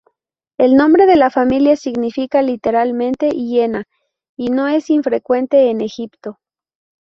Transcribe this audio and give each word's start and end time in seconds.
El 0.57 0.77
nombre 0.77 1.05
de 1.05 1.15
la 1.15 1.29
familia 1.29 1.75
significa 1.75 2.41
literalmente 2.41 3.29
"hiena" 3.29 3.83
y 4.35 4.49
no 4.49 4.67
es 4.67 4.89
infrecuente 4.89 5.69
en 5.69 5.79
Egipto. 5.81 6.39